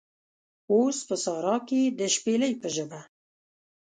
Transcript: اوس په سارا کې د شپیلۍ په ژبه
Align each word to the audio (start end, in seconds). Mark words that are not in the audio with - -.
اوس 0.73 0.97
په 1.07 1.15
سارا 1.23 1.55
کې 1.67 1.81
د 1.99 2.01
شپیلۍ 2.15 2.53
په 2.61 2.67
ژبه 2.75 2.99